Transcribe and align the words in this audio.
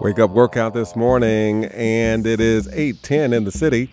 Wake 0.00 0.18
up 0.18 0.30
workout 0.30 0.74
this 0.74 0.96
morning, 0.96 1.66
and 1.66 2.26
it 2.26 2.40
is 2.40 2.66
8:10 2.68 3.32
in 3.32 3.44
the 3.44 3.52
city. 3.52 3.88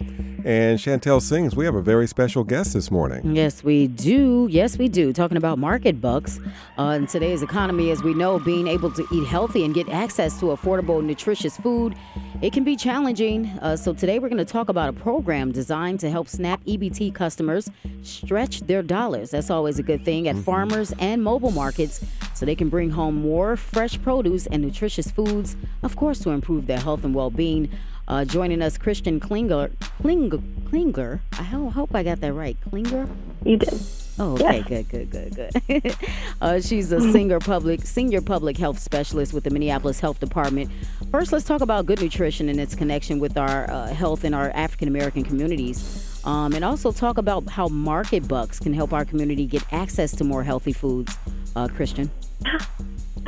And 0.50 0.80
Chantel 0.80 1.22
sings. 1.22 1.56
We 1.56 1.66
have 1.66 1.76
a 1.76 1.82
very 1.82 2.08
special 2.08 2.44
guest 2.44 2.74
this 2.74 2.90
morning. 2.90 3.36
Yes, 3.36 3.64
we 3.64 3.86
do. 3.86 4.48
Yes, 4.50 4.80
we 4.80 4.88
do. 4.88 5.14
Talking 5.14 5.38
about 5.38 5.60
market 5.60 6.02
bucks. 6.02 6.40
Uh, 6.76 6.98
in 6.98 7.06
today's 7.06 7.44
economy, 7.44 7.92
as 7.92 8.02
we 8.02 8.16
know, 8.16 8.40
being 8.40 8.68
able 8.68 8.90
to 8.90 9.06
eat 9.14 9.28
healthy 9.28 9.64
and 9.64 9.76
get 9.76 9.88
access 9.90 10.40
to 10.40 10.48
affordable, 10.48 11.04
nutritious 11.04 11.56
food, 11.58 11.94
it 12.42 12.52
can 12.52 12.64
be 12.64 12.76
challenging. 12.76 13.46
Uh, 13.62 13.78
so 13.78 13.94
today 13.94 14.18
we're 14.18 14.28
going 14.28 14.44
to 14.44 14.44
talk 14.44 14.70
about 14.70 14.90
a 14.90 14.94
program 14.94 15.52
designed 15.52 16.00
to 16.00 16.10
help 16.10 16.28
SNAP 16.28 16.66
EBT 16.66 17.14
customers 17.14 17.70
stretch 18.02 18.62
their 18.62 18.82
dollars. 18.82 19.30
That's 19.30 19.52
always 19.52 19.78
a 19.78 19.84
good 19.84 20.04
thing 20.04 20.28
at 20.28 20.34
mm-hmm. 20.34 20.46
farmers 20.46 20.92
and 20.98 21.24
mobile 21.24 21.52
markets 21.52 22.04
so 22.34 22.48
they 22.48 22.56
can 22.56 22.70
bring 22.70 22.90
home 22.90 23.22
more 23.22 23.56
fresh 23.56 24.02
produce 24.02 24.48
and 24.48 24.64
nutritious 24.64 25.12
foods, 25.12 25.56
of 25.84 25.96
course, 25.96 26.18
to 26.22 26.32
improve 26.32 26.66
their 26.66 26.80
health 26.80 27.04
and 27.04 27.14
well 27.14 27.30
being. 27.30 27.70
Uh, 28.10 28.26
joining 28.26 28.60
us, 28.64 28.76
Kristen 28.76 29.20
Klinger. 29.20 29.70
Klinger. 30.02 30.40
Klinger. 30.68 31.22
I 31.34 31.44
hope 31.44 31.94
I 31.94 32.02
got 32.02 32.20
that 32.22 32.34
right. 32.34 32.58
Klinger? 32.68 33.08
You 33.46 33.58
did. 33.58 33.80
Oh, 34.18 34.34
okay, 34.34 34.64
good, 34.64 34.90
good, 34.90 35.12
good, 35.12 35.54
good. 35.68 35.96
uh, 36.42 36.60
she's 36.60 36.92
a 36.92 37.00
senior 37.00 37.40
public 37.40 37.86
senior 37.86 38.20
public 38.20 38.58
health 38.58 38.80
specialist 38.80 39.32
with 39.32 39.44
the 39.44 39.52
Minneapolis 39.52 40.00
Health 40.00 40.20
Department. 40.20 40.72
First, 41.12 41.32
let's 41.32 41.46
talk 41.46 41.62
about 41.62 41.86
good 41.86 42.02
nutrition 42.02 42.50
and 42.50 42.60
its 42.60 42.76
connection 42.76 43.20
with 43.20 43.38
our 43.38 43.70
uh, 43.70 43.88
health 43.88 44.26
in 44.26 44.34
our 44.34 44.52
African 44.56 44.88
American 44.88 45.24
communities, 45.24 46.20
um, 46.26 46.54
and 46.54 46.66
also 46.66 46.92
talk 46.92 47.18
about 47.18 47.48
how 47.48 47.68
market 47.68 48.28
bucks 48.28 48.60
can 48.60 48.74
help 48.74 48.92
our 48.92 49.06
community 49.06 49.46
get 49.46 49.64
access 49.72 50.12
to 50.14 50.24
more 50.24 50.44
healthy 50.44 50.74
foods. 50.74 51.16
Uh, 51.56 51.68
Kristen. 51.68 52.10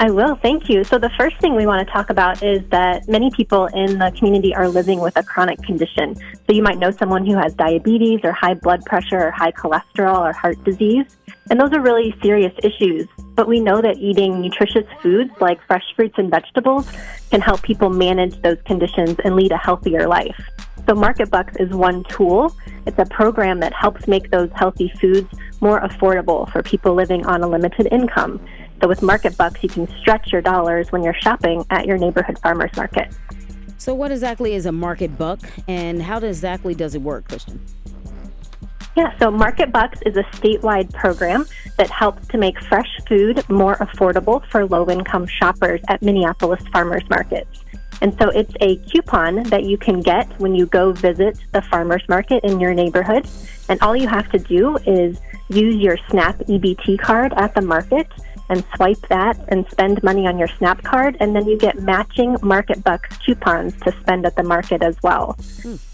I 0.02 0.10
will. 0.10 0.34
Thank 0.34 0.68
you. 0.68 0.84
So, 0.84 0.98
the 0.98 1.12
first 1.12 1.38
thing 1.38 1.54
we 1.54 1.68
want 1.68 1.88
to 1.88 1.94
talk 1.94 2.10
about 2.10 2.41
is 2.41 2.68
that 2.70 3.08
many 3.08 3.30
people 3.30 3.68
in 3.68 4.00
the 4.00 4.12
community 4.18 4.52
are 4.55 4.68
living 4.68 4.99
with 4.99 5.16
a 5.16 5.21
chronic 5.21 5.62
condition. 5.62 6.16
So, 6.16 6.54
you 6.55 6.63
might 6.63 6.80
know 6.80 6.90
someone 6.90 7.24
who 7.24 7.35
has 7.35 7.54
diabetes 7.54 8.22
or 8.24 8.32
high 8.32 8.55
blood 8.55 8.84
pressure 8.84 9.27
or 9.27 9.29
high 9.29 9.52
cholesterol 9.52 10.18
or 10.18 10.34
heart 10.34 10.57
disease. 10.63 11.05
And 11.52 11.62
those 11.62 11.72
are 11.74 11.82
really 11.82 12.16
serious 12.24 12.52
issues. 12.63 13.07
But 13.35 13.48
we 13.48 13.60
know 13.60 13.79
that 13.79 13.98
eating 13.98 14.41
nutritious 14.41 14.88
foods 15.04 15.29
like 15.40 15.63
fresh 15.68 15.85
fruits 15.96 16.16
and 16.18 16.32
vegetables 16.32 16.91
can 17.29 17.40
help 17.40 17.62
people 17.62 17.91
manage 17.91 18.41
those 18.41 18.57
conditions 18.66 19.18
and 19.24 19.35
lead 19.35 19.52
a 19.52 19.57
healthier 19.57 20.07
life. 20.07 20.49
So, 20.88 20.96
Market 20.96 21.29
Bucks 21.29 21.57
is 21.60 21.70
one 21.70 22.05
tool. 22.05 22.55
It's 22.88 22.98
a 22.98 23.05
program 23.05 23.60
that 23.60 23.74
helps 23.74 24.07
make 24.07 24.32
those 24.32 24.49
healthy 24.55 24.91
foods 24.99 25.27
more 25.62 25.79
affordable 25.82 26.52
for 26.52 26.63
people 26.63 26.96
living 26.96 27.24
on 27.27 27.44
a 27.44 27.48
limited 27.48 27.88
income. 27.91 28.44
So 28.82 28.87
with 28.87 29.04
Market 29.04 29.37
Bucks, 29.37 29.62
you 29.62 29.70
can 29.70 29.87
stretch 29.99 30.32
your 30.32 30.41
dollars 30.41 30.91
when 30.91 31.04
you're 31.04 31.13
shopping 31.21 31.63
at 31.70 31.85
your 31.85 31.99
neighborhood 31.99 32.40
farmers 32.40 32.76
market. 32.76 33.13
So 33.77 33.93
what 33.93 34.12
exactly 34.12 34.55
is 34.55 34.65
a 34.65 34.71
Market 34.71 35.18
Buck 35.18 35.40
and 35.68 36.01
how 36.01 36.18
exactly 36.18 36.73
does 36.73 36.96
it 36.96 37.01
work, 37.01 37.27
Kristen? 37.27 37.62
Yeah, 38.98 39.18
so 39.20 39.32
Market 39.32 39.71
Bucks 39.71 39.99
is 40.05 40.18
a 40.18 40.23
statewide 40.35 40.91
program 40.93 41.46
that 41.77 41.90
helps 41.90 42.27
to 42.29 42.38
make 42.38 42.60
fresh 42.63 42.90
food 43.07 43.48
more 43.49 43.76
affordable 43.77 44.46
for 44.48 44.65
low 44.65 44.90
income 44.90 45.27
shoppers 45.27 45.79
at 45.88 46.01
Minneapolis 46.01 46.62
farmers 46.73 47.04
markets. 47.10 47.63
And 48.01 48.18
so 48.20 48.29
it's 48.29 48.54
a 48.62 48.77
coupon 48.90 49.43
that 49.43 49.63
you 49.63 49.77
can 49.77 50.01
get 50.01 50.27
when 50.40 50.55
you 50.55 50.66
go 50.66 50.91
visit 50.91 51.38
the 51.51 51.62
farmers 51.62 52.01
market 52.10 52.43
in 52.43 52.60
your 52.60 52.73
neighborhood. 52.73 53.27
And 53.70 53.79
all 53.82 53.95
you 53.95 54.07
have 54.07 54.29
to 54.32 54.40
do 54.40 54.77
is 54.88 55.20
use 55.49 55.76
your 55.76 55.98
SNAP 56.10 56.40
EBT 56.40 56.99
card 56.99 57.34
at 57.38 57.54
the 57.54 57.62
market 57.62 58.07
and 58.52 58.66
swipe 58.76 59.02
that 59.07 59.40
and 59.48 59.66
spend 59.71 60.04
money 60.04 60.27
on 60.27 60.38
your 60.38 60.49
SNAP 60.60 60.84
card, 60.84 61.16
and 61.21 61.34
then 61.34 61.48
you 61.48 61.57
get 61.57 61.80
matching 61.80 62.35
Market 62.44 62.84
Bucks 62.84 63.18
coupons 63.26 63.74
to 63.82 63.94
spend 64.02 64.25
at 64.25 64.35
the 64.35 64.44
market 64.44 64.84
as 64.84 64.96
well. 65.02 65.38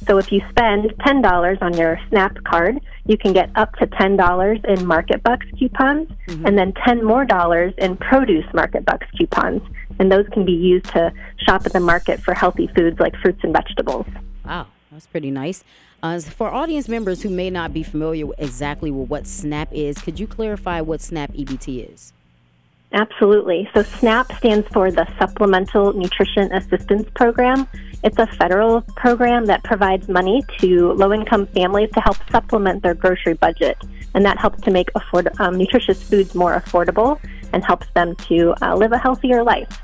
So 0.07 0.17
if 0.17 0.31
you 0.31 0.41
spend 0.49 0.85
$10 0.99 1.61
on 1.61 1.77
your 1.77 1.99
SNAP 2.09 2.43
card, 2.43 2.79
you 3.05 3.15
can 3.15 3.31
get 3.31 3.51
up 3.55 3.75
to 3.75 3.85
$10 3.85 4.65
in 4.65 4.85
Market 4.85 5.21
Bucks 5.21 5.45
coupons 5.57 6.09
mm-hmm. 6.27 6.45
and 6.45 6.57
then 6.57 6.73
10 6.83 7.05
more 7.05 7.25
dollars 7.25 7.73
in 7.77 7.95
produce 7.95 8.45
Market 8.53 8.83
Bucks 8.83 9.05
coupons. 9.15 9.61
And 9.99 10.11
those 10.11 10.27
can 10.33 10.43
be 10.43 10.51
used 10.51 10.85
to 10.87 11.13
shop 11.45 11.65
at 11.65 11.73
the 11.73 11.79
market 11.79 12.19
for 12.21 12.33
healthy 12.33 12.67
foods 12.75 12.99
like 12.99 13.15
fruits 13.17 13.39
and 13.43 13.53
vegetables. 13.53 14.07
Wow, 14.43 14.67
that's 14.91 15.05
pretty 15.05 15.29
nice. 15.29 15.63
Uh, 16.01 16.19
for 16.19 16.49
audience 16.49 16.87
members 16.87 17.21
who 17.21 17.29
may 17.29 17.49
not 17.49 17.73
be 17.73 17.83
familiar 17.83 18.25
exactly 18.37 18.91
with 18.91 19.09
what 19.09 19.27
SNAP 19.27 19.69
is, 19.71 19.97
could 19.99 20.19
you 20.19 20.27
clarify 20.27 20.81
what 20.81 21.01
SNAP 21.01 21.33
EBT 21.33 21.93
is? 21.93 22.13
Absolutely. 22.93 23.69
So 23.73 23.83
SNAP 23.83 24.31
stands 24.37 24.67
for 24.69 24.91
the 24.91 25.05
Supplemental 25.19 25.93
Nutrition 25.93 26.51
Assistance 26.53 27.07
Program. 27.15 27.67
It's 28.03 28.17
a 28.17 28.27
federal 28.27 28.81
program 28.95 29.45
that 29.45 29.63
provides 29.63 30.07
money 30.07 30.41
to 30.59 30.93
low 30.93 31.11
income 31.11 31.47
families 31.47 31.89
to 31.91 31.99
help 31.99 32.17
supplement 32.31 32.83
their 32.83 32.93
grocery 32.93 33.33
budget. 33.33 33.77
And 34.13 34.23
that 34.25 34.37
helps 34.37 34.61
to 34.61 34.71
make 34.71 34.89
afford- 34.95 35.29
um, 35.39 35.57
nutritious 35.57 36.01
foods 36.01 36.33
more 36.33 36.59
affordable 36.59 37.19
and 37.51 37.63
helps 37.63 37.87
them 37.93 38.15
to 38.27 38.53
uh, 38.61 38.75
live 38.75 38.93
a 38.93 38.97
healthier 38.97 39.43
life. 39.43 39.81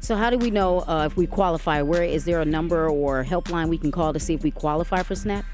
So, 0.00 0.14
how 0.14 0.30
do 0.30 0.38
we 0.38 0.50
know 0.50 0.80
uh, 0.82 1.06
if 1.06 1.16
we 1.16 1.26
qualify? 1.26 1.82
Where 1.82 2.04
is 2.04 2.24
there 2.24 2.40
a 2.40 2.44
number 2.44 2.88
or 2.88 3.24
helpline 3.24 3.68
we 3.68 3.78
can 3.78 3.90
call 3.90 4.12
to 4.12 4.20
see 4.20 4.34
if 4.34 4.44
we 4.44 4.52
qualify 4.52 5.02
for 5.02 5.16
SNAP? 5.16 5.44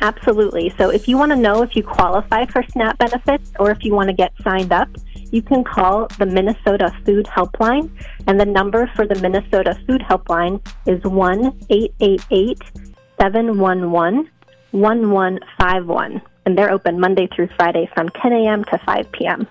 Absolutely. 0.00 0.72
So, 0.78 0.88
if 0.88 1.06
you 1.06 1.18
want 1.18 1.30
to 1.32 1.36
know 1.36 1.62
if 1.62 1.76
you 1.76 1.82
qualify 1.82 2.46
for 2.46 2.62
SNAP 2.62 2.96
benefits 2.96 3.52
or 3.58 3.70
if 3.70 3.84
you 3.84 3.92
want 3.92 4.08
to 4.08 4.14
get 4.14 4.32
signed 4.42 4.72
up, 4.72 4.88
you 5.30 5.42
can 5.42 5.64
call 5.64 6.08
the 6.18 6.26
Minnesota 6.26 6.94
Food 7.04 7.26
Helpline, 7.26 7.90
and 8.26 8.40
the 8.40 8.46
number 8.46 8.90
for 8.94 9.06
the 9.06 9.14
Minnesota 9.20 9.78
Food 9.86 10.02
Helpline 10.02 10.60
is 10.86 11.02
1 11.04 11.66
888 11.70 12.58
711 13.20 14.30
1151. 14.72 16.22
And 16.46 16.56
they're 16.56 16.70
open 16.70 16.98
Monday 16.98 17.28
through 17.34 17.48
Friday 17.56 17.88
from 17.94 18.08
10 18.08 18.32
a.m. 18.32 18.64
to 18.64 18.78
5 18.78 19.12
p.m. 19.12 19.46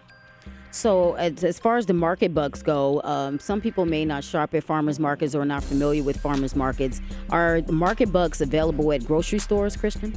So, 0.72 1.13
as, 1.16 1.44
as 1.44 1.59
far 1.59 1.78
as 1.78 1.88
the 1.88 1.94
market 1.94 2.34
bucks 2.34 2.61
go, 2.61 3.01
um, 3.03 3.40
some 3.40 3.59
people 3.59 3.85
may 3.85 4.06
not 4.06 4.23
shop 4.23 4.53
at 4.53 4.63
farmers 4.63 5.00
markets 5.00 5.34
or 5.34 5.41
are 5.41 5.46
not 5.46 5.63
familiar 5.63 6.03
with 6.03 6.17
farmers 6.17 6.56
markets. 6.56 7.01
Are 7.31 7.61
market 7.69 8.11
bucks 8.11 8.41
available 8.41 8.91
at 8.94 9.06
grocery 9.06 9.40
stores, 9.40 9.75
Kristen? 9.75 10.13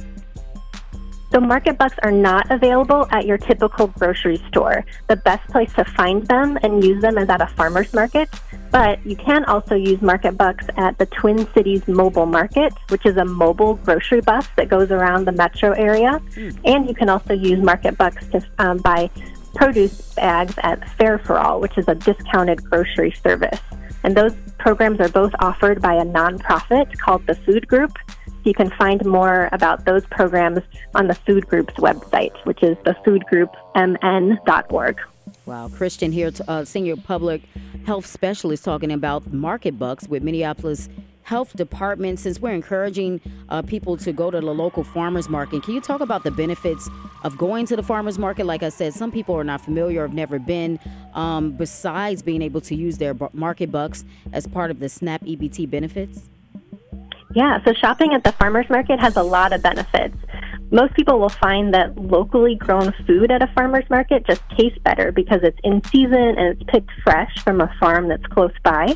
So 1.33 1.39
market 1.39 1.79
bucks 1.79 1.95
are 2.03 2.11
not 2.11 2.51
available 2.51 3.07
at 3.09 3.25
your 3.25 3.39
typical 3.39 3.87
grocery 3.87 4.37
store. 4.49 4.85
The 5.07 5.15
best 5.15 5.49
place 5.49 5.73
to 5.73 5.83
find 5.83 6.27
them 6.27 6.59
and 6.61 6.83
use 6.83 7.01
them 7.01 7.17
is 7.17 7.27
at 7.27 7.41
a 7.41 7.47
farmer's 7.47 7.91
market, 7.91 8.29
but 8.69 9.03
you 9.03 9.15
can 9.15 9.43
also 9.45 9.73
use 9.73 9.99
market 9.99 10.37
bucks 10.37 10.67
at 10.77 10.95
the 10.99 11.07
Twin 11.07 11.51
Cities 11.55 11.87
Mobile 11.87 12.27
Market, 12.27 12.71
which 12.89 13.07
is 13.07 13.17
a 13.17 13.25
mobile 13.25 13.73
grocery 13.73 14.21
bus 14.21 14.47
that 14.57 14.69
goes 14.69 14.91
around 14.91 15.25
the 15.25 15.31
metro 15.31 15.71
area. 15.71 16.21
Mm. 16.35 16.59
And 16.65 16.87
you 16.87 16.93
can 16.93 17.09
also 17.09 17.33
use 17.33 17.59
market 17.63 17.97
bucks 17.97 18.27
to 18.27 18.45
um, 18.59 18.77
buy 18.77 19.09
produce 19.55 20.13
bags 20.13 20.53
at 20.59 20.87
Fair 20.97 21.17
for 21.17 21.39
All, 21.39 21.59
which 21.59 21.79
is 21.79 21.87
a 21.87 21.95
discounted 21.95 22.63
grocery 22.63 23.11
service. 23.23 23.59
And 24.03 24.15
those 24.15 24.35
programs 24.59 24.99
are 24.99 25.09
both 25.09 25.33
offered 25.39 25.81
by 25.81 25.95
a 25.95 26.05
nonprofit 26.05 26.95
called 26.99 27.25
the 27.25 27.35
Food 27.35 27.67
Group. 27.67 27.97
You 28.43 28.53
can 28.53 28.69
find 28.71 29.05
more 29.05 29.47
about 29.51 29.85
those 29.85 30.05
programs 30.07 30.59
on 30.95 31.07
the 31.07 31.15
Food 31.15 31.47
Group's 31.47 31.75
website, 31.75 32.33
which 32.45 32.61
is 32.61 32.75
thefoodgroupmn.org. 32.79 34.99
Wow, 35.45 35.69
Kristen 35.69 36.11
here, 36.11 36.31
uh, 36.47 36.65
senior 36.65 36.95
public 36.95 37.41
health 37.85 38.05
specialist, 38.05 38.63
talking 38.63 38.91
about 38.91 39.33
market 39.33 39.77
bucks 39.77 40.07
with 40.07 40.23
Minneapolis 40.23 40.89
Health 41.23 41.55
Department. 41.55 42.19
Since 42.19 42.39
we're 42.39 42.53
encouraging 42.53 43.19
uh, 43.49 43.61
people 43.61 43.97
to 43.97 44.13
go 44.13 44.31
to 44.31 44.39
the 44.39 44.53
local 44.53 44.83
farmers 44.83 45.29
market, 45.29 45.63
can 45.63 45.73
you 45.73 45.81
talk 45.81 46.01
about 46.01 46.23
the 46.23 46.31
benefits 46.31 46.89
of 47.23 47.37
going 47.37 47.65
to 47.67 47.75
the 47.75 47.83
farmers 47.83 48.17
market? 48.17 48.45
Like 48.45 48.63
I 48.63 48.69
said, 48.69 48.93
some 48.93 49.11
people 49.11 49.35
are 49.35 49.43
not 49.43 49.61
familiar, 49.61 50.01
or 50.01 50.07
have 50.07 50.15
never 50.15 50.39
been. 50.39 50.79
Um, 51.13 51.51
besides 51.51 52.21
being 52.21 52.41
able 52.41 52.61
to 52.61 52.75
use 52.75 52.97
their 52.97 53.15
market 53.33 53.71
bucks 53.71 54.05
as 54.31 54.47
part 54.47 54.71
of 54.71 54.79
the 54.79 54.89
SNAP 54.89 55.23
EBT 55.23 55.69
benefits. 55.69 56.29
Yeah, 57.33 57.63
so 57.63 57.73
shopping 57.73 58.13
at 58.13 58.23
the 58.23 58.31
farmer's 58.33 58.69
market 58.69 58.99
has 58.99 59.15
a 59.15 59.23
lot 59.23 59.53
of 59.53 59.63
benefits. 59.63 60.15
Most 60.71 60.93
people 60.93 61.19
will 61.19 61.29
find 61.29 61.73
that 61.73 61.97
locally 61.97 62.55
grown 62.55 62.93
food 63.07 63.31
at 63.31 63.41
a 63.41 63.47
farmer's 63.47 63.89
market 63.89 64.25
just 64.25 64.41
tastes 64.57 64.77
better 64.79 65.11
because 65.11 65.41
it's 65.43 65.57
in 65.63 65.83
season 65.85 66.13
and 66.13 66.55
it's 66.55 66.63
picked 66.67 66.91
fresh 67.03 67.35
from 67.43 67.61
a 67.61 67.73
farm 67.79 68.07
that's 68.07 68.25
close 68.27 68.53
by. 68.63 68.95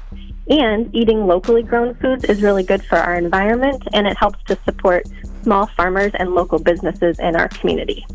And 0.50 0.94
eating 0.96 1.26
locally 1.26 1.64
grown 1.64 1.96
foods 1.96 2.26
is 2.26 2.42
really 2.42 2.64
good 2.64 2.84
for 2.84 2.98
our 2.98 3.16
environment 3.16 3.84
and 3.94 4.08
it 4.08 4.16
helps 4.18 4.42
to 4.46 4.58
support 4.66 5.06
small 5.44 5.68
farmers 5.68 6.12
and 6.18 6.36
local 6.36 6.60
businesses 6.60 7.20
in 7.20 7.36
our 7.36 7.48
community. 7.50 8.06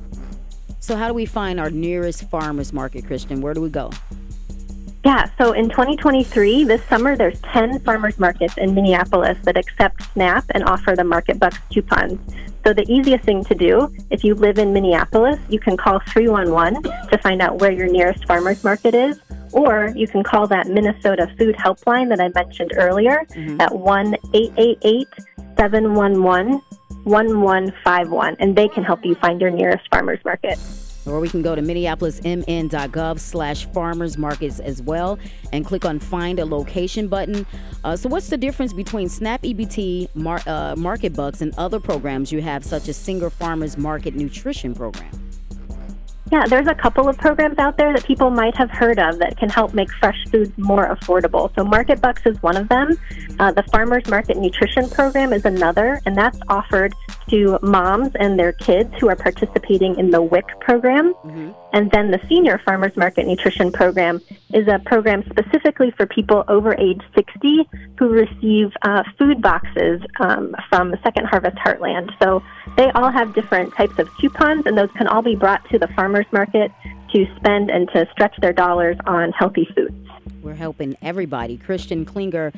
So, 0.80 0.96
how 0.96 1.08
do 1.08 1.14
we 1.14 1.26
find 1.26 1.60
our 1.60 1.70
nearest 1.70 2.28
farmer's 2.30 2.72
market, 2.72 3.06
Kristen? 3.06 3.40
Where 3.40 3.54
do 3.54 3.60
we 3.60 3.70
go? 3.70 3.90
Yeah, 5.04 5.28
so 5.36 5.52
in 5.52 5.68
2023, 5.68 6.62
this 6.64 6.82
summer, 6.84 7.16
there's 7.16 7.40
10 7.40 7.80
farmers 7.80 8.20
markets 8.20 8.56
in 8.56 8.72
Minneapolis 8.72 9.36
that 9.42 9.56
accept 9.56 10.02
SNAP 10.12 10.44
and 10.50 10.62
offer 10.64 10.94
the 10.94 11.02
Market 11.02 11.40
Bucks 11.40 11.58
coupons. 11.70 12.20
So 12.64 12.72
the 12.72 12.88
easiest 12.88 13.24
thing 13.24 13.42
to 13.44 13.54
do, 13.54 13.92
if 14.10 14.22
you 14.22 14.36
live 14.36 14.58
in 14.58 14.72
Minneapolis, 14.72 15.40
you 15.48 15.58
can 15.58 15.76
call 15.76 15.98
311 16.06 16.84
to 16.84 17.18
find 17.18 17.42
out 17.42 17.58
where 17.58 17.72
your 17.72 17.88
nearest 17.88 18.24
farmers 18.26 18.62
market 18.62 18.94
is, 18.94 19.18
Or 19.52 19.92
you 19.94 20.06
can 20.06 20.22
call 20.22 20.46
that 20.46 20.68
Minnesota 20.68 21.30
Food 21.36 21.56
Helpline 21.56 22.08
that 22.08 22.20
I 22.20 22.28
mentioned 22.28 22.72
earlier 22.76 23.26
mm-hmm. 23.34 23.60
at 23.60 23.74
1 23.74 24.16
888 24.32 25.08
711 25.58 26.62
1151, 27.04 28.36
and 28.38 28.56
they 28.56 28.68
can 28.68 28.84
help 28.84 29.04
you 29.04 29.14
find 29.16 29.40
your 29.40 29.50
nearest 29.50 29.86
farmer's 29.90 30.24
market. 30.24 30.58
Or 31.06 31.20
we 31.20 31.28
can 31.28 31.42
go 31.42 31.54
to 31.54 31.62
minneapolismn.gov 31.62 33.18
slash 33.18 33.66
farmers 33.66 34.16
markets 34.16 34.60
as 34.60 34.80
well 34.82 35.18
and 35.52 35.64
click 35.64 35.84
on 35.84 35.98
find 35.98 36.38
a 36.38 36.44
location 36.44 37.08
button. 37.08 37.46
Uh, 37.84 37.96
so, 37.96 38.08
what's 38.08 38.28
the 38.28 38.36
difference 38.36 38.72
between 38.72 39.08
SNAP 39.08 39.42
EBT, 39.42 40.14
Mar- 40.14 40.42
uh, 40.46 40.76
Market 40.76 41.14
Bucks, 41.14 41.40
and 41.40 41.52
other 41.58 41.80
programs 41.80 42.30
you 42.30 42.40
have, 42.40 42.64
such 42.64 42.88
as 42.88 42.96
Senior 42.96 43.30
Farmers 43.30 43.76
Market 43.76 44.14
Nutrition 44.14 44.74
Program? 44.74 45.10
Yeah, 46.30 46.46
there's 46.46 46.66
a 46.66 46.74
couple 46.74 47.08
of 47.10 47.18
programs 47.18 47.58
out 47.58 47.76
there 47.76 47.92
that 47.92 48.06
people 48.06 48.30
might 48.30 48.56
have 48.56 48.70
heard 48.70 48.98
of 48.98 49.18
that 49.18 49.36
can 49.36 49.50
help 49.50 49.74
make 49.74 49.90
fresh 49.92 50.16
foods 50.30 50.50
more 50.56 50.86
affordable. 50.88 51.54
So, 51.54 51.64
Market 51.64 52.00
Bucks 52.00 52.22
is 52.24 52.40
one 52.42 52.56
of 52.56 52.68
them. 52.68 52.96
Uh, 53.38 53.50
the 53.52 53.64
Farmers 53.64 54.06
Market 54.08 54.38
Nutrition 54.38 54.88
Program 54.88 55.32
is 55.32 55.44
another, 55.44 56.00
and 56.06 56.16
that's 56.16 56.38
offered 56.48 56.94
to 57.28 57.58
moms 57.62 58.10
and 58.18 58.38
their 58.38 58.52
kids 58.52 58.92
who 59.00 59.08
are 59.08 59.16
participating 59.16 59.98
in 59.98 60.10
the 60.10 60.22
WIC 60.22 60.44
program. 60.60 61.14
Mm-hmm. 61.14 61.52
And 61.72 61.90
then 61.90 62.10
the 62.10 62.20
Senior 62.28 62.58
Farmers 62.58 62.96
Market 62.96 63.26
Nutrition 63.26 63.72
Program 63.72 64.20
is 64.52 64.68
a 64.68 64.78
program 64.84 65.24
specifically 65.30 65.90
for 65.92 66.06
people 66.06 66.44
over 66.48 66.74
age 66.74 67.00
60 67.14 67.68
who 67.98 68.08
receive 68.08 68.72
uh, 68.82 69.02
food 69.18 69.40
boxes 69.40 70.02
um, 70.20 70.54
from 70.68 70.94
Second 71.02 71.26
Harvest 71.26 71.56
Heartland. 71.56 72.10
So 72.22 72.42
they 72.76 72.90
all 72.90 73.10
have 73.10 73.34
different 73.34 73.74
types 73.74 73.98
of 73.98 74.08
coupons, 74.18 74.66
and 74.66 74.76
those 74.76 74.90
can 74.96 75.06
all 75.06 75.22
be 75.22 75.36
brought 75.36 75.68
to 75.70 75.78
the 75.78 75.88
farmers 75.88 76.26
market 76.32 76.70
to 77.12 77.26
spend 77.36 77.70
and 77.70 77.88
to 77.90 78.06
stretch 78.12 78.36
their 78.40 78.52
dollars 78.52 78.96
on 79.06 79.32
healthy 79.32 79.68
foods. 79.74 79.94
We're 80.52 80.56
helping 80.56 80.98
everybody. 81.00 81.56
Kristen 81.56 82.04
Klinger, 82.04 82.52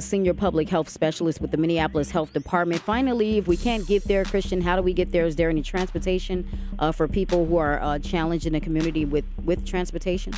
Senior 0.00 0.34
Public 0.34 0.68
Health 0.68 0.90
Specialist 0.90 1.40
with 1.40 1.50
the 1.50 1.56
Minneapolis 1.56 2.10
Health 2.10 2.34
Department. 2.34 2.82
Finally, 2.82 3.38
if 3.38 3.48
we 3.48 3.56
can't 3.56 3.86
get 3.86 4.04
there, 4.04 4.22
Kristen, 4.22 4.60
how 4.60 4.76
do 4.76 4.82
we 4.82 4.92
get 4.92 5.12
there? 5.12 5.24
Is 5.24 5.36
there 5.36 5.48
any 5.48 5.62
transportation 5.62 6.46
uh, 6.78 6.92
for 6.92 7.08
people 7.08 7.46
who 7.46 7.56
are 7.56 7.80
uh, 7.80 8.00
challenged 8.00 8.44
in 8.44 8.52
the 8.52 8.60
community 8.60 9.06
with, 9.06 9.24
with 9.46 9.64
transportation? 9.64 10.34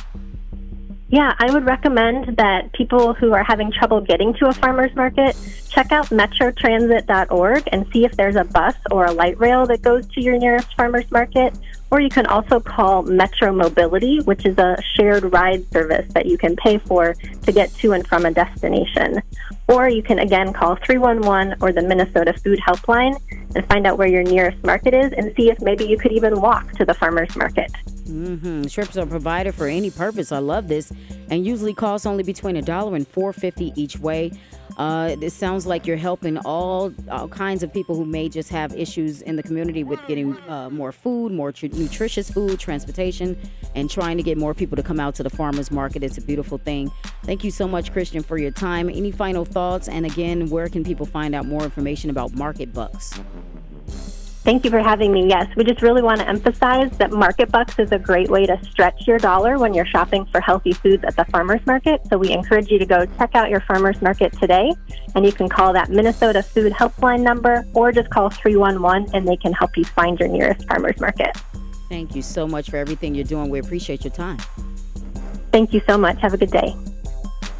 Yeah, 1.09 1.35
I 1.37 1.51
would 1.51 1.65
recommend 1.65 2.37
that 2.37 2.71
people 2.71 3.13
who 3.13 3.33
are 3.33 3.43
having 3.43 3.73
trouble 3.73 3.99
getting 3.99 4.33
to 4.35 4.47
a 4.47 4.53
farmer's 4.53 4.95
market 4.95 5.35
check 5.67 5.91
out 5.91 6.05
metrotransit.org 6.05 7.67
and 7.73 7.85
see 7.91 8.05
if 8.05 8.13
there's 8.13 8.37
a 8.37 8.45
bus 8.45 8.75
or 8.89 9.03
a 9.03 9.11
light 9.11 9.37
rail 9.37 9.65
that 9.65 9.81
goes 9.81 10.07
to 10.07 10.21
your 10.21 10.37
nearest 10.37 10.73
farmer's 10.77 11.11
market. 11.11 11.53
Or 11.91 11.99
you 11.99 12.09
can 12.09 12.25
also 12.25 12.59
call 12.59 13.03
Metro 13.03 13.51
Mobility, 13.51 14.19
which 14.21 14.45
is 14.45 14.57
a 14.57 14.77
shared 14.95 15.31
ride 15.33 15.69
service 15.71 16.11
that 16.13 16.25
you 16.25 16.37
can 16.37 16.55
pay 16.55 16.77
for 16.77 17.13
to 17.13 17.51
get 17.51 17.73
to 17.75 17.91
and 17.91 18.07
from 18.07 18.25
a 18.25 18.31
destination. 18.31 19.21
Or 19.67 19.89
you 19.89 20.01
can 20.01 20.19
again 20.19 20.53
call 20.53 20.77
311 20.77 21.57
or 21.61 21.73
the 21.73 21.81
Minnesota 21.81 22.33
Food 22.33 22.59
Helpline 22.59 23.19
and 23.55 23.67
find 23.67 23.85
out 23.85 23.97
where 23.97 24.07
your 24.07 24.23
nearest 24.23 24.63
market 24.63 24.93
is 24.93 25.11
and 25.13 25.33
see 25.35 25.49
if 25.49 25.61
maybe 25.61 25.85
you 25.85 25.97
could 25.97 26.13
even 26.13 26.39
walk 26.39 26.71
to 26.73 26.85
the 26.85 26.93
farmer's 26.93 27.35
market. 27.35 27.71
Mm-hmm. 28.03 28.63
Trips 28.63 28.97
are 28.97 29.05
provided 29.05 29.53
for 29.55 29.67
any 29.67 29.89
purpose. 29.89 30.31
I 30.31 30.39
love 30.39 30.67
this, 30.67 30.91
and 31.29 31.45
usually 31.45 31.73
costs 31.73 32.05
only 32.05 32.23
between 32.23 32.57
a 32.57 32.61
dollar 32.61 32.95
and 32.95 33.07
four 33.07 33.31
fifty 33.31 33.71
each 33.75 33.97
way. 33.97 34.31
Uh, 34.77 35.15
it 35.21 35.31
sounds 35.31 35.65
like 35.65 35.85
you're 35.85 35.97
helping 35.97 36.37
all, 36.39 36.93
all 37.09 37.27
kinds 37.27 37.63
of 37.63 37.73
people 37.73 37.95
who 37.95 38.05
may 38.05 38.29
just 38.29 38.49
have 38.49 38.75
issues 38.75 39.21
in 39.21 39.35
the 39.35 39.43
community 39.43 39.83
with 39.83 39.99
getting 40.07 40.37
uh, 40.49 40.69
more 40.69 40.91
food, 40.91 41.31
more 41.31 41.51
tr- 41.51 41.67
nutritious 41.67 42.29
food, 42.29 42.59
transportation, 42.59 43.37
and 43.75 43.89
trying 43.89 44.17
to 44.17 44.23
get 44.23 44.37
more 44.37 44.53
people 44.53 44.75
to 44.75 44.83
come 44.83 44.99
out 44.99 45.15
to 45.15 45.23
the 45.23 45.29
farmers 45.29 45.71
market. 45.71 46.03
It's 46.03 46.17
a 46.17 46.21
beautiful 46.21 46.57
thing. 46.57 46.91
Thank 47.23 47.43
you 47.43 47.51
so 47.51 47.67
much, 47.67 47.91
Kristen, 47.91 48.23
for 48.23 48.37
your 48.37 48.51
time. 48.51 48.89
Any 48.89 49.11
final 49.11 49.45
thoughts? 49.45 49.87
And 49.87 50.05
again, 50.05 50.49
where 50.49 50.69
can 50.69 50.83
people 50.83 51.05
find 51.05 51.35
out 51.35 51.45
more 51.45 51.63
information 51.63 52.09
about 52.09 52.33
Market 52.33 52.73
Bucks? 52.73 53.19
Thank 54.43 54.65
you 54.65 54.71
for 54.71 54.79
having 54.79 55.11
me. 55.11 55.27
Yes, 55.27 55.55
we 55.55 55.63
just 55.63 55.83
really 55.83 56.01
want 56.01 56.19
to 56.19 56.27
emphasize 56.27 56.89
that 56.97 57.11
Market 57.11 57.51
Bucks 57.51 57.77
is 57.77 57.91
a 57.91 57.99
great 57.99 58.27
way 58.27 58.47
to 58.47 58.59
stretch 58.65 59.05
your 59.05 59.19
dollar 59.19 59.59
when 59.59 59.71
you're 59.71 59.85
shopping 59.85 60.25
for 60.25 60.41
healthy 60.41 60.73
foods 60.73 61.03
at 61.03 61.15
the 61.15 61.25
farmer's 61.25 61.63
market. 61.67 62.01
So 62.09 62.17
we 62.17 62.31
encourage 62.31 62.71
you 62.71 62.79
to 62.79 62.85
go 62.85 63.05
check 63.19 63.35
out 63.35 63.51
your 63.51 63.59
farmer's 63.61 64.01
market 64.01 64.33
today. 64.39 64.73
And 65.13 65.23
you 65.23 65.31
can 65.31 65.47
call 65.47 65.73
that 65.73 65.91
Minnesota 65.91 66.41
Food 66.41 66.73
Helpline 66.73 67.21
number 67.21 67.67
or 67.75 67.91
just 67.91 68.09
call 68.09 68.31
311 68.31 69.13
and 69.13 69.27
they 69.27 69.37
can 69.37 69.53
help 69.53 69.77
you 69.77 69.83
find 69.83 70.19
your 70.19 70.27
nearest 70.27 70.67
farmer's 70.67 70.99
market. 70.99 71.37
Thank 71.87 72.15
you 72.15 72.23
so 72.23 72.47
much 72.47 72.71
for 72.71 72.77
everything 72.77 73.13
you're 73.13 73.25
doing. 73.25 73.49
We 73.51 73.59
appreciate 73.59 74.03
your 74.03 74.13
time. 74.13 74.39
Thank 75.51 75.71
you 75.71 75.81
so 75.87 75.99
much. 75.99 76.19
Have 76.21 76.33
a 76.33 76.37
good 76.37 76.51
day. 76.51 76.75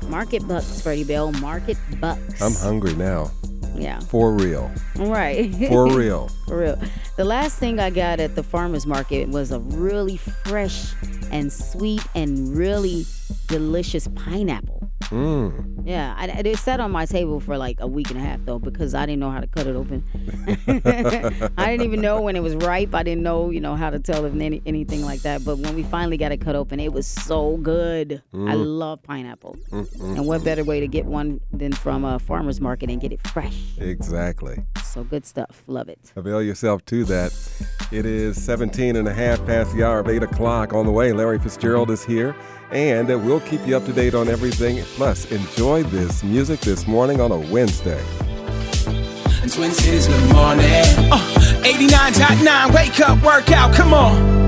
Market 0.08 0.48
Bucks, 0.48 0.82
Freddie 0.82 1.04
Bell. 1.04 1.32
Market 1.34 1.78
Bucks. 2.00 2.42
I'm 2.42 2.54
hungry 2.54 2.96
now. 2.96 3.30
Yeah. 3.76 4.00
For 4.00 4.32
real. 4.34 4.72
Right. 4.96 5.54
For 5.70 5.96
real. 5.96 6.28
For 6.48 6.58
real. 6.60 6.80
The 7.18 7.26
last 7.26 7.58
thing 7.58 7.80
I 7.80 7.90
got 7.90 8.20
at 8.20 8.36
the 8.36 8.44
farmer's 8.44 8.86
market 8.86 9.30
was 9.30 9.52
a 9.52 9.60
really 9.60 10.18
fresh 10.18 10.94
and 11.32 11.52
sweet 11.52 12.06
and 12.16 12.56
really 12.56 13.06
delicious 13.48 14.08
pineapple. 14.16 14.71
Mm. 15.12 15.86
Yeah, 15.86 16.16
I, 16.18 16.28
it 16.28 16.58
sat 16.58 16.80
on 16.80 16.92
my 16.92 17.06
table 17.06 17.40
for 17.40 17.58
like 17.58 17.80
a 17.80 17.88
week 17.88 18.10
and 18.10 18.18
a 18.18 18.22
half 18.22 18.40
though 18.46 18.60
because 18.60 18.96
I 18.96 19.06
didn't 19.06 19.20
know 19.20 19.30
how 19.30 19.42
to 19.42 19.48
cut 19.48 19.68
it 19.68 19.76
open. 19.76 20.04
I 21.58 21.72
didn't 21.72 21.86
even 21.86 22.02
know 22.02 22.22
when 22.22 22.36
it 22.36 22.44
was 22.44 22.56
ripe. 22.56 22.96
I 22.96 23.04
didn't 23.04 23.24
know, 23.24 23.50
you 23.50 23.60
know, 23.60 23.76
how 23.76 23.90
to 23.90 24.00
tell 24.00 24.26
if 24.26 24.34
any, 24.34 24.62
anything 24.66 25.04
like 25.04 25.22
that. 25.22 25.44
But 25.44 25.58
when 25.58 25.76
we 25.76 25.84
finally 25.84 26.18
got 26.18 26.32
it 26.32 26.38
cut 26.38 26.56
open, 26.56 26.80
it 26.80 26.94
was 26.94 27.06
so 27.06 27.58
good. 27.58 28.22
Mm. 28.34 28.50
I 28.50 28.54
love 28.54 29.04
pineapple, 29.04 29.58
and 29.72 30.26
what 30.26 30.44
better 30.44 30.64
way 30.64 30.80
to 30.80 30.88
get 30.88 31.06
one 31.06 31.42
than 31.52 31.74
from 31.74 32.06
a 32.06 32.20
farmer's 32.20 32.62
market 32.62 32.90
and 32.90 33.02
get 33.02 33.12
it 33.12 33.22
fresh? 33.28 33.58
Exactly. 33.78 34.64
So 34.84 35.04
good 35.04 35.26
stuff. 35.26 35.64
Love 35.68 35.90
it. 35.90 36.14
Avail 36.16 36.42
yourself 36.42 36.86
to 36.86 37.04
that. 37.06 37.81
It 37.92 38.06
is 38.06 38.42
17 38.42 38.96
and 38.96 39.06
a 39.06 39.14
half 39.14 39.46
past 39.46 39.76
the 39.76 39.84
hour 39.84 40.00
of 40.00 40.08
8 40.08 40.24
o'clock 40.24 40.74
on 40.74 40.86
the 40.86 40.92
way. 40.94 41.12
Larry 41.12 41.40
Fitzgerald 41.40 41.92
is 41.92 42.06
here 42.06 42.34
and 42.72 43.10
we'll 43.10 43.42
keep 43.42 43.68
you 43.68 43.76
up 43.76 43.84
to 43.86 43.92
date 43.92 44.16
on 44.16 44.30
everything. 44.30 44.82
Plus, 44.96 45.30
enjoy 45.30 45.84
this 45.84 46.24
music 46.24 46.62
this 46.62 46.88
morning 46.88 47.20
on 47.20 47.34
a 47.34 47.38
Wednesday. 47.38 48.02
Twin 49.50 49.72
Cities, 49.72 50.08
good 50.08 50.34
morning. 50.34 50.66
Uh, 51.12 51.18
89.9, 51.64 52.74
wake 52.74 53.00
up, 53.02 53.22
workout, 53.22 53.74
come 53.76 53.94
on. 53.94 54.41